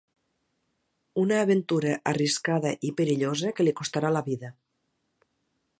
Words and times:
Una 1.23 1.37
aventura 1.47 1.93
arriscada 2.13 2.73
i 2.91 2.93
perillosa 3.01 3.53
que 3.59 3.67
li 3.69 3.77
costarà 3.83 4.13
la 4.19 4.27
vida. 4.31 4.53